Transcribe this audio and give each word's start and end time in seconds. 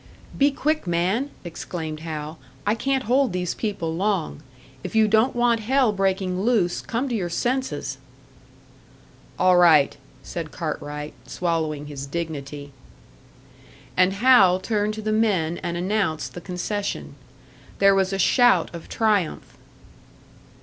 "Be 0.35 0.49
quick, 0.49 0.87
man!" 0.87 1.29
exclaimed 1.45 1.99
Hal. 1.99 2.39
"I 2.65 2.73
can't 2.73 3.03
hold 3.03 3.31
these 3.33 3.53
people 3.53 3.93
long. 3.93 4.41
If 4.83 4.95
you 4.95 5.07
don't 5.07 5.35
want 5.35 5.59
hell 5.59 5.91
breaking 5.93 6.41
loose, 6.41 6.81
come 6.81 7.07
to 7.07 7.13
your 7.13 7.29
senses." 7.29 7.99
"All 9.37 9.57
right," 9.57 9.95
said 10.23 10.49
Cartwright, 10.51 11.13
swallowing 11.27 11.85
his 11.85 12.07
dignity. 12.07 12.71
And 13.95 14.13
Hal 14.13 14.59
turned 14.59 14.95
to 14.95 15.03
the 15.03 15.11
men 15.11 15.59
and 15.59 15.77
announced 15.77 16.33
the 16.33 16.41
concession. 16.41 17.13
There 17.77 17.93
was 17.93 18.11
a 18.11 18.17
shout 18.17 18.73
of 18.73 18.89
triumph. 18.89 19.55